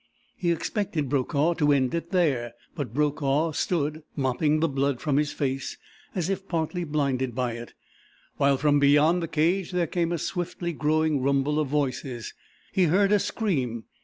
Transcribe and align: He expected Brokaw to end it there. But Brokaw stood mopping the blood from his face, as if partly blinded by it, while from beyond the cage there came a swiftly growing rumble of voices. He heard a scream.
He 0.35 0.51
expected 0.51 1.09
Brokaw 1.09 1.53
to 1.53 1.71
end 1.71 1.93
it 1.93 2.09
there. 2.09 2.53
But 2.73 2.91
Brokaw 2.91 3.51
stood 3.51 4.01
mopping 4.15 4.59
the 4.59 4.67
blood 4.67 4.99
from 4.99 5.17
his 5.17 5.31
face, 5.31 5.77
as 6.15 6.27
if 6.27 6.47
partly 6.47 6.83
blinded 6.83 7.35
by 7.35 7.51
it, 7.51 7.75
while 8.37 8.57
from 8.57 8.79
beyond 8.79 9.21
the 9.21 9.27
cage 9.27 9.69
there 9.69 9.85
came 9.85 10.11
a 10.11 10.17
swiftly 10.17 10.73
growing 10.73 11.21
rumble 11.21 11.59
of 11.59 11.67
voices. 11.67 12.33
He 12.71 12.85
heard 12.85 13.11
a 13.11 13.19
scream. 13.19 13.83